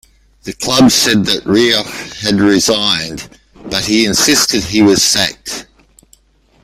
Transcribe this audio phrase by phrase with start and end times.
[0.45, 1.85] The club said that Rioch
[2.23, 3.29] had resigned,
[3.65, 5.67] but he insisted he was sacked.